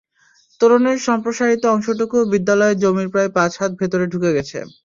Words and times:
তোরণের 0.61 0.97
সম্প্রসারিত 1.07 1.63
অংশটুকু 1.73 2.17
বিদ্যালয়ের 2.33 2.79
জমির 2.83 3.11
প্রায় 3.13 3.29
পাঁচ 3.37 3.51
হাত 3.59 3.71
ভেতরে 3.79 4.05
ঢুকে 4.07 4.29
গেছে। 4.37 4.57